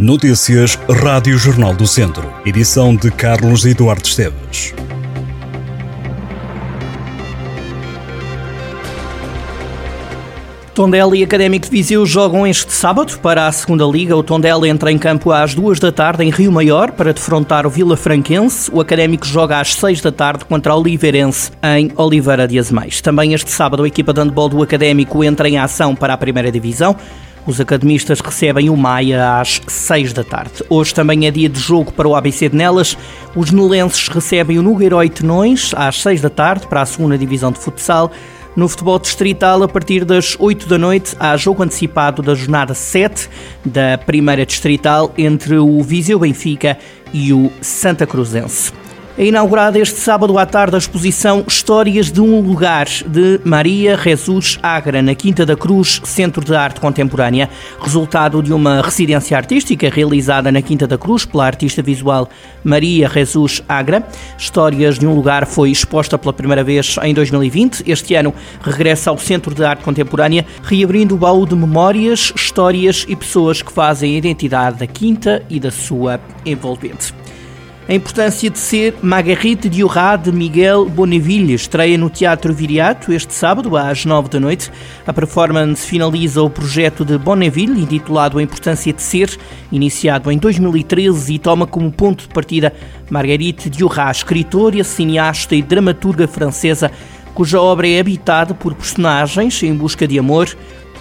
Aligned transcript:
Notícias 0.00 0.78
Rádio 0.88 1.36
Jornal 1.36 1.74
do 1.74 1.86
Centro. 1.86 2.32
Edição 2.46 2.96
de 2.96 3.10
Carlos 3.10 3.66
Eduardo 3.66 4.08
Esteves. 4.08 4.72
Tondela 10.74 11.14
e 11.14 11.22
Académico 11.22 11.66
de 11.66 11.70
Viseu 11.70 12.06
jogam 12.06 12.46
este 12.46 12.72
sábado 12.72 13.18
para 13.18 13.46
a 13.46 13.52
segunda 13.52 13.84
Liga. 13.84 14.16
O 14.16 14.22
Tondela 14.22 14.66
entra 14.66 14.90
em 14.90 14.96
campo 14.96 15.32
às 15.32 15.54
duas 15.54 15.78
da 15.78 15.92
tarde 15.92 16.24
em 16.24 16.30
Rio 16.30 16.50
Maior 16.50 16.92
para 16.92 17.12
defrontar 17.12 17.66
o 17.66 17.70
Vila 17.70 17.94
Franquense. 17.94 18.70
O 18.72 18.80
Académico 18.80 19.26
joga 19.26 19.60
às 19.60 19.74
seis 19.74 20.00
da 20.00 20.10
tarde 20.10 20.46
contra 20.46 20.74
o 20.74 20.80
Oliveirense 20.80 21.50
em 21.76 21.92
Oliveira 21.94 22.48
de 22.48 22.58
Azemais. 22.58 23.02
Também 23.02 23.34
este 23.34 23.50
sábado 23.50 23.82
a 23.82 23.86
equipa 23.86 24.14
de 24.14 24.22
handball 24.22 24.48
do 24.48 24.62
Académico 24.62 25.22
entra 25.22 25.46
em 25.46 25.58
ação 25.58 25.94
para 25.94 26.14
a 26.14 26.16
primeira 26.16 26.50
divisão. 26.50 26.96
Os 27.46 27.60
academistas 27.60 28.20
recebem 28.20 28.68
o 28.68 28.76
Maia 28.76 29.40
às 29.40 29.60
6 29.66 30.12
da 30.12 30.22
tarde. 30.22 30.62
Hoje 30.68 30.94
também 30.94 31.26
é 31.26 31.30
dia 31.30 31.48
de 31.48 31.58
jogo 31.58 31.92
para 31.92 32.06
o 32.06 32.14
ABC 32.14 32.48
de 32.48 32.56
Nelas. 32.56 32.96
Os 33.34 33.50
nelenses 33.50 34.08
recebem 34.08 34.58
o 34.58 34.62
Nogueiró 34.62 35.06
Tenões 35.08 35.72
às 35.74 36.00
6 36.02 36.20
da 36.20 36.30
tarde 36.30 36.66
para 36.66 36.82
a 36.82 36.86
segunda 36.86 37.16
divisão 37.16 37.50
de 37.50 37.58
futsal. 37.58 38.10
No 38.54 38.68
futebol 38.68 38.98
distrital, 38.98 39.62
a 39.62 39.68
partir 39.68 40.04
das 40.04 40.36
8 40.38 40.68
da 40.68 40.76
noite, 40.76 41.16
há 41.18 41.36
jogo 41.36 41.62
antecipado 41.62 42.20
da 42.20 42.34
jornada 42.34 42.74
7 42.74 43.28
da 43.64 43.96
primeira 43.96 44.44
distrital 44.44 45.12
entre 45.16 45.56
o 45.56 45.80
Viseu 45.82 46.18
Benfica 46.18 46.76
e 47.12 47.32
o 47.32 47.50
Santa 47.62 48.06
Cruzense. 48.06 48.72
É 49.18 49.26
inaugurada 49.26 49.78
este 49.78 49.98
sábado 49.98 50.38
à 50.38 50.46
tarde 50.46 50.76
a 50.76 50.78
exposição 50.78 51.44
Histórias 51.46 52.12
de 52.12 52.20
um 52.20 52.40
Lugar, 52.40 52.86
de 52.86 53.40
Maria 53.44 53.98
Jesus 53.98 54.56
Agra, 54.62 55.02
na 55.02 55.16
Quinta 55.16 55.44
da 55.44 55.56
Cruz, 55.56 56.00
Centro 56.04 56.42
de 56.44 56.54
Arte 56.54 56.80
Contemporânea, 56.80 57.50
resultado 57.82 58.40
de 58.40 58.52
uma 58.52 58.80
residência 58.80 59.36
artística 59.36 59.90
realizada 59.90 60.52
na 60.52 60.62
Quinta 60.62 60.86
da 60.86 60.96
Cruz 60.96 61.24
pela 61.24 61.44
artista 61.44 61.82
visual 61.82 62.30
Maria 62.62 63.08
Jesus 63.08 63.62
Agra. 63.68 64.06
Histórias 64.38 64.96
de 64.96 65.06
um 65.06 65.14
Lugar 65.14 65.44
foi 65.44 65.70
exposta 65.70 66.16
pela 66.16 66.32
primeira 66.32 66.62
vez 66.62 66.96
em 67.02 67.12
2020. 67.12 67.90
Este 67.90 68.14
ano 68.14 68.32
regressa 68.62 69.10
ao 69.10 69.18
Centro 69.18 69.52
de 69.52 69.64
Arte 69.64 69.82
Contemporânea, 69.82 70.46
reabrindo 70.62 71.16
o 71.16 71.18
baú 71.18 71.44
de 71.44 71.56
memórias, 71.56 72.32
histórias 72.34 73.04
e 73.08 73.16
pessoas 73.16 73.60
que 73.60 73.72
fazem 73.72 74.14
a 74.14 74.18
identidade 74.18 74.78
da 74.78 74.86
Quinta 74.86 75.42
e 75.50 75.58
da 75.58 75.72
sua 75.72 76.20
envolvente. 76.46 77.12
A 77.88 77.94
importância 77.94 78.48
de 78.48 78.58
ser 78.58 78.94
Marguerite 79.02 79.68
Diorá 79.68 80.14
de 80.14 80.30
Miguel 80.30 80.88
Bonneville 80.88 81.54
estreia 81.54 81.98
no 81.98 82.08
Teatro 82.08 82.54
Viriato 82.54 83.12
este 83.12 83.34
sábado 83.34 83.76
às 83.76 84.04
nove 84.04 84.28
da 84.28 84.38
noite. 84.38 84.70
A 85.04 85.12
performance 85.12 85.84
finaliza 85.84 86.40
o 86.40 86.48
projeto 86.48 87.04
de 87.04 87.18
Bonneville, 87.18 87.80
intitulado 87.80 88.38
A 88.38 88.42
Importância 88.42 88.92
de 88.92 89.02
Ser, 89.02 89.36
iniciado 89.72 90.30
em 90.30 90.38
2013 90.38 91.34
e 91.34 91.38
toma 91.38 91.66
como 91.66 91.90
ponto 91.90 92.28
de 92.28 92.32
partida 92.32 92.72
Marguerite 93.10 93.68
Diorá, 93.68 94.08
escritora, 94.10 94.84
cineasta 94.84 95.56
e 95.56 95.62
dramaturga 95.62 96.28
francesa, 96.28 96.92
cuja 97.34 97.60
obra 97.60 97.88
é 97.88 97.98
habitada 97.98 98.54
por 98.54 98.74
personagens 98.74 99.60
em 99.64 99.74
busca 99.74 100.06
de 100.06 100.16
amor 100.16 100.48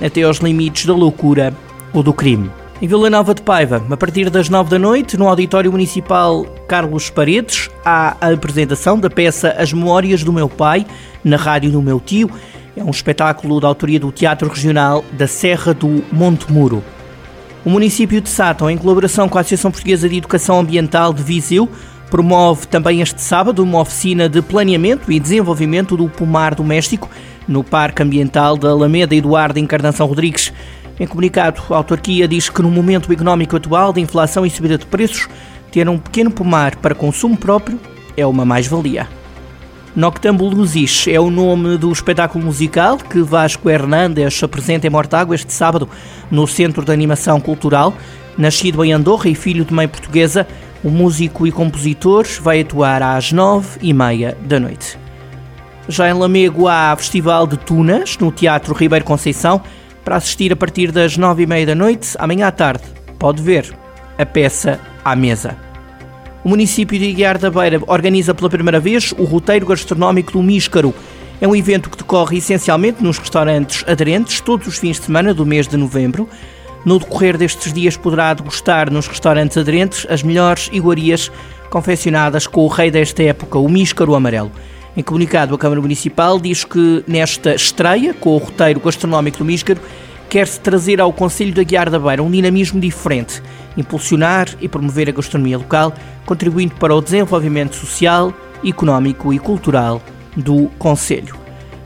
até 0.00 0.22
aos 0.22 0.38
limites 0.38 0.86
da 0.86 0.92
loucura 0.92 1.52
ou 1.92 2.02
do 2.02 2.12
crime. 2.12 2.48
Em 2.80 2.86
Vila 2.86 3.08
Nova 3.08 3.34
de 3.34 3.40
Paiva, 3.40 3.82
a 3.88 3.96
partir 3.96 4.28
das 4.28 4.50
9 4.50 4.68
da 4.68 4.78
noite, 4.78 5.16
no 5.16 5.26
Auditório 5.26 5.72
Municipal 5.72 6.44
Carlos 6.68 7.08
Paredes, 7.08 7.70
há 7.82 8.14
a 8.20 8.30
apresentação 8.30 9.00
da 9.00 9.08
peça 9.08 9.54
As 9.56 9.72
Memórias 9.72 10.22
do 10.22 10.30
Meu 10.30 10.46
Pai, 10.46 10.86
na 11.24 11.38
rádio 11.38 11.70
do 11.70 11.80
meu 11.80 11.98
tio. 11.98 12.30
É 12.76 12.84
um 12.84 12.90
espetáculo 12.90 13.58
da 13.60 13.66
autoria 13.66 13.98
do 13.98 14.12
Teatro 14.12 14.46
Regional 14.50 15.02
da 15.12 15.26
Serra 15.26 15.72
do 15.72 16.04
Monte 16.12 16.52
Muro. 16.52 16.84
O 17.64 17.70
município 17.70 18.20
de 18.20 18.28
Sátão, 18.28 18.68
em 18.68 18.76
colaboração 18.76 19.26
com 19.26 19.38
a 19.38 19.40
Associação 19.40 19.70
Portuguesa 19.70 20.06
de 20.06 20.18
Educação 20.18 20.60
Ambiental 20.60 21.14
de 21.14 21.22
Viseu, 21.22 21.66
promove 22.10 22.66
também 22.66 23.00
este 23.00 23.22
sábado 23.22 23.62
uma 23.62 23.80
oficina 23.80 24.28
de 24.28 24.42
planeamento 24.42 25.10
e 25.10 25.18
desenvolvimento 25.18 25.96
do 25.96 26.10
pomar 26.10 26.54
doméstico 26.54 27.08
no 27.48 27.64
Parque 27.64 28.02
Ambiental 28.02 28.54
da 28.56 28.68
Alameda 28.68 29.14
Eduardo 29.14 29.58
Encarnação 29.58 30.06
Rodrigues. 30.06 30.52
Em 30.98 31.06
comunicado, 31.06 31.62
a 31.70 31.76
autarquia 31.76 32.26
diz 32.26 32.48
que 32.48 32.62
no 32.62 32.70
momento 32.70 33.12
económico 33.12 33.56
atual 33.56 33.92
de 33.92 34.00
inflação 34.00 34.46
e 34.46 34.50
subida 34.50 34.78
de 34.78 34.86
preços, 34.86 35.28
ter 35.70 35.88
um 35.88 35.98
pequeno 35.98 36.30
pomar 36.30 36.76
para 36.76 36.94
consumo 36.94 37.36
próprio 37.36 37.78
é 38.16 38.24
uma 38.24 38.44
mais-valia. 38.44 39.06
Noctambuluzis 39.94 41.06
é 41.08 41.18
o 41.18 41.30
nome 41.30 41.78
do 41.78 41.90
espetáculo 41.90 42.44
musical 42.44 42.98
que 42.98 43.22
Vasco 43.22 43.68
Hernandes 43.68 44.42
apresenta 44.42 44.86
em 44.86 44.90
Mortágua 44.90 45.34
este 45.34 45.52
sábado 45.52 45.88
no 46.30 46.46
Centro 46.46 46.84
de 46.84 46.92
Animação 46.92 47.40
Cultural. 47.40 47.94
Nascido 48.36 48.84
em 48.84 48.92
Andorra 48.92 49.30
e 49.30 49.34
filho 49.34 49.64
de 49.64 49.72
mãe 49.72 49.88
portuguesa, 49.88 50.46
o 50.84 50.90
músico 50.90 51.46
e 51.46 51.52
compositor 51.52 52.26
vai 52.42 52.60
atuar 52.60 53.02
às 53.02 53.32
nove 53.32 53.78
e 53.80 53.94
meia 53.94 54.36
da 54.42 54.60
noite. 54.60 54.98
Já 55.88 56.10
em 56.10 56.12
Lamego 56.12 56.68
há 56.68 56.94
Festival 56.96 57.46
de 57.46 57.56
Tunas, 57.56 58.18
no 58.18 58.30
Teatro 58.30 58.74
Ribeiro 58.74 59.04
Conceição, 59.04 59.62
para 60.06 60.18
assistir 60.18 60.52
a 60.52 60.56
partir 60.56 60.92
das 60.92 61.16
nove 61.16 61.42
e 61.42 61.46
meia 61.48 61.66
da 61.66 61.74
noite, 61.74 62.14
amanhã 62.20 62.46
à 62.46 62.52
tarde. 62.52 62.84
Pode 63.18 63.42
ver 63.42 63.76
a 64.16 64.24
peça 64.24 64.78
à 65.04 65.16
mesa. 65.16 65.56
O 66.44 66.48
município 66.48 66.96
de 66.96 67.06
Iguiar 67.06 67.38
da 67.38 67.50
Beira 67.50 67.82
organiza 67.88 68.32
pela 68.32 68.48
primeira 68.48 68.78
vez 68.78 69.12
o 69.18 69.24
roteiro 69.24 69.66
gastronómico 69.66 70.30
do 70.30 70.40
Míscaro. 70.44 70.94
É 71.40 71.48
um 71.48 71.56
evento 71.56 71.90
que 71.90 71.96
decorre 71.96 72.38
essencialmente 72.38 73.02
nos 73.02 73.18
restaurantes 73.18 73.82
aderentes 73.84 74.40
todos 74.40 74.68
os 74.68 74.78
fins 74.78 75.00
de 75.00 75.06
semana 75.06 75.34
do 75.34 75.44
mês 75.44 75.66
de 75.66 75.76
novembro. 75.76 76.28
No 76.84 77.00
decorrer 77.00 77.36
destes 77.36 77.72
dias 77.72 77.96
poderá 77.96 78.32
degustar 78.32 78.92
nos 78.92 79.08
restaurantes 79.08 79.58
aderentes 79.58 80.06
as 80.08 80.22
melhores 80.22 80.70
iguarias 80.72 81.32
confeccionadas 81.68 82.46
com 82.46 82.60
o 82.60 82.68
rei 82.68 82.92
desta 82.92 83.24
época, 83.24 83.58
o 83.58 83.68
Míscaro 83.68 84.14
Amarelo. 84.14 84.52
Em 84.96 85.02
comunicado, 85.02 85.54
a 85.54 85.58
Câmara 85.58 85.82
Municipal 85.82 86.40
diz 86.40 86.64
que 86.64 87.04
nesta 87.06 87.54
estreia, 87.54 88.14
com 88.14 88.30
o 88.30 88.38
roteiro 88.38 88.80
gastronómico 88.80 89.36
do 89.36 89.44
Míscaro, 89.44 89.78
quer-se 90.26 90.58
trazer 90.58 91.02
ao 91.02 91.12
Conselho 91.12 91.52
da 91.52 91.62
Guiar 91.62 91.90
da 91.90 91.98
Beira 91.98 92.22
um 92.22 92.30
dinamismo 92.30 92.80
diferente, 92.80 93.42
impulsionar 93.76 94.48
e 94.58 94.66
promover 94.66 95.10
a 95.10 95.12
gastronomia 95.12 95.58
local, 95.58 95.92
contribuindo 96.24 96.76
para 96.76 96.94
o 96.94 97.02
desenvolvimento 97.02 97.76
social, 97.76 98.32
económico 98.64 99.34
e 99.34 99.38
cultural 99.38 100.00
do 100.34 100.68
Conselho. 100.78 101.36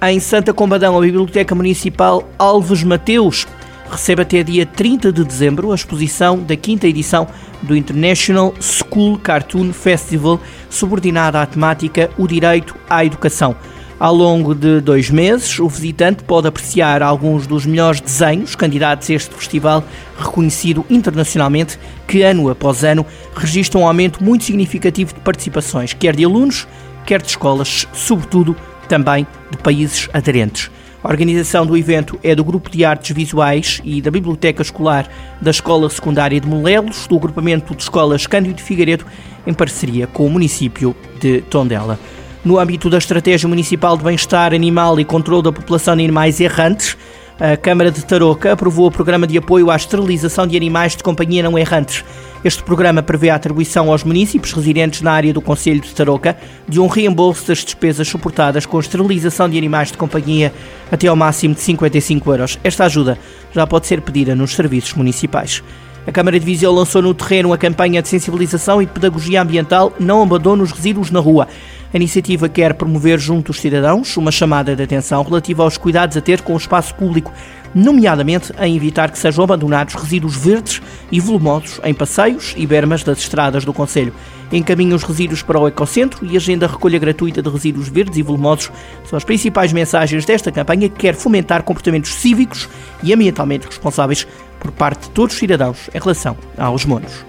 Em 0.00 0.20
Santa 0.20 0.54
Combadão, 0.54 0.96
a 0.96 1.00
Biblioteca 1.00 1.56
Municipal 1.56 2.28
Alves 2.38 2.84
Mateus 2.84 3.48
recebe 3.92 4.22
até 4.22 4.42
dia 4.42 4.64
30 4.64 5.12
de 5.12 5.22
dezembro 5.22 5.70
a 5.70 5.74
exposição 5.74 6.38
da 6.38 6.56
quinta 6.56 6.88
edição 6.88 7.28
do 7.62 7.76
International 7.76 8.54
School 8.58 9.18
Cartoon 9.18 9.72
Festival, 9.72 10.40
subordinada 10.70 11.40
à 11.40 11.46
temática 11.46 12.10
O 12.16 12.26
Direito 12.26 12.74
à 12.88 13.04
Educação. 13.04 13.54
Ao 14.00 14.12
longo 14.12 14.54
de 14.54 14.80
dois 14.80 15.10
meses, 15.10 15.60
o 15.60 15.68
visitante 15.68 16.24
pode 16.24 16.48
apreciar 16.48 17.02
alguns 17.02 17.46
dos 17.46 17.66
melhores 17.66 18.00
desenhos 18.00 18.56
candidatos 18.56 19.08
a 19.10 19.12
este 19.12 19.32
festival, 19.34 19.84
reconhecido 20.18 20.84
internacionalmente, 20.90 21.78
que 22.08 22.22
ano 22.22 22.48
após 22.48 22.82
ano 22.82 23.06
registra 23.36 23.78
um 23.78 23.86
aumento 23.86 24.24
muito 24.24 24.42
significativo 24.42 25.14
de 25.14 25.20
participações, 25.20 25.92
quer 25.92 26.16
de 26.16 26.24
alunos, 26.24 26.66
quer 27.06 27.20
de 27.20 27.28
escolas, 27.28 27.86
sobretudo 27.92 28.56
também 28.88 29.26
de 29.50 29.58
países 29.58 30.08
aderentes. 30.12 30.70
A 31.02 31.08
organização 31.08 31.66
do 31.66 31.76
evento 31.76 32.16
é 32.22 32.32
do 32.32 32.44
Grupo 32.44 32.70
de 32.70 32.84
Artes 32.84 33.10
Visuais 33.14 33.80
e 33.82 34.00
da 34.00 34.08
Biblioteca 34.08 34.62
Escolar 34.62 35.08
da 35.40 35.50
Escola 35.50 35.90
Secundária 35.90 36.40
de 36.40 36.46
Molelos, 36.46 37.08
do 37.08 37.16
agrupamento 37.16 37.74
de 37.74 37.82
escolas 37.82 38.24
Cândido 38.28 38.54
de 38.54 38.62
Figueiredo, 38.62 39.04
em 39.44 39.52
parceria 39.52 40.06
com 40.06 40.24
o 40.24 40.30
município 40.30 40.94
de 41.18 41.40
Tondela. 41.42 41.98
No 42.44 42.56
âmbito 42.56 42.88
da 42.88 42.98
Estratégia 42.98 43.48
Municipal 43.48 43.96
de 43.96 44.04
Bem-Estar 44.04 44.54
Animal 44.54 45.00
e 45.00 45.04
Controlo 45.04 45.42
da 45.42 45.52
População 45.52 45.96
de 45.96 46.04
Animais 46.04 46.40
Errantes, 46.40 46.96
a 47.40 47.56
Câmara 47.56 47.90
de 47.90 48.04
Tarouca 48.04 48.52
aprovou 48.52 48.86
o 48.86 48.92
programa 48.92 49.26
de 49.26 49.36
apoio 49.36 49.72
à 49.72 49.76
esterilização 49.76 50.46
de 50.46 50.56
animais 50.56 50.94
de 50.94 51.02
companhia 51.02 51.42
não 51.42 51.58
errantes. 51.58 52.04
Este 52.44 52.60
programa 52.62 53.04
prevê 53.04 53.30
a 53.30 53.36
atribuição 53.36 53.90
aos 53.92 54.02
municípios 54.02 54.52
residentes 54.52 55.00
na 55.00 55.12
área 55.12 55.32
do 55.32 55.40
Conselho 55.40 55.80
de 55.80 55.94
Tarouca 55.94 56.36
de 56.68 56.80
um 56.80 56.88
reembolso 56.88 57.46
das 57.46 57.58
despesas 57.58 58.08
suportadas 58.08 58.66
com 58.66 58.78
a 58.78 58.80
esterilização 58.80 59.48
de 59.48 59.56
animais 59.56 59.92
de 59.92 59.98
companhia 59.98 60.52
até 60.90 61.06
ao 61.06 61.14
máximo 61.14 61.54
de 61.54 61.60
55 61.60 62.32
euros. 62.32 62.58
Esta 62.64 62.84
ajuda 62.84 63.16
já 63.52 63.64
pode 63.64 63.86
ser 63.86 64.00
pedida 64.00 64.34
nos 64.34 64.56
serviços 64.56 64.94
municipais. 64.94 65.62
A 66.04 66.10
Câmara 66.10 66.38
de 66.38 66.44
Viseu 66.44 66.72
lançou 66.72 67.00
no 67.00 67.14
terreno 67.14 67.52
a 67.52 67.58
campanha 67.58 68.02
de 68.02 68.08
sensibilização 68.08 68.82
e 68.82 68.86
de 68.86 68.92
pedagogia 68.92 69.40
ambiental 69.40 69.92
Não 70.00 70.20
abandono 70.20 70.64
os 70.64 70.72
resíduos 70.72 71.12
na 71.12 71.20
rua. 71.20 71.46
A 71.94 71.96
iniciativa 71.96 72.48
quer 72.48 72.74
promover 72.74 73.20
junto 73.20 73.50
aos 73.52 73.60
cidadãos 73.60 74.16
uma 74.16 74.32
chamada 74.32 74.74
de 74.74 74.82
atenção 74.82 75.22
relativa 75.22 75.62
aos 75.62 75.78
cuidados 75.78 76.16
a 76.16 76.20
ter 76.20 76.40
com 76.40 76.54
o 76.54 76.56
espaço 76.56 76.92
público, 76.96 77.32
nomeadamente 77.72 78.52
a 78.58 78.68
evitar 78.68 79.12
que 79.12 79.18
sejam 79.18 79.44
abandonados 79.44 79.94
resíduos 79.94 80.34
verdes 80.34 80.82
e 81.12 81.20
volumosos 81.20 81.80
em 81.84 81.94
passeios 81.94 82.52
e 82.56 82.66
bermas 82.66 83.04
das 83.04 83.18
estradas 83.18 83.64
do 83.64 83.72
Conselho. 83.72 84.12
Encaminha 84.50 84.96
os 84.96 85.04
resíduos 85.04 85.42
para 85.42 85.60
o 85.60 85.68
Ecocentro 85.68 86.26
e 86.26 86.36
agenda 86.36 86.66
recolha 86.66 86.98
gratuita 86.98 87.40
de 87.40 87.48
resíduos 87.48 87.88
verdes 87.88 88.18
e 88.18 88.22
volumosos 88.22 88.72
são 89.04 89.16
as 89.16 89.24
principais 89.24 89.72
mensagens 89.72 90.24
desta 90.24 90.50
campanha 90.50 90.88
que 90.88 90.96
quer 90.96 91.14
fomentar 91.14 91.62
comportamentos 91.62 92.12
cívicos 92.14 92.68
e 93.02 93.12
ambientalmente 93.14 93.66
responsáveis 93.66 94.26
por 94.62 94.72
parte 94.72 95.08
de 95.08 95.10
todos 95.10 95.34
os 95.34 95.38
cidadãos 95.40 95.90
em 95.92 95.98
relação 95.98 96.36
aos 96.56 96.84
monos. 96.84 97.24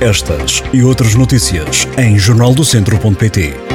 Estas 0.00 0.62
e 0.72 0.82
outras 0.82 1.14
notícias 1.14 1.86
em 1.98 2.18
jornaldocentro.pt 2.18 3.65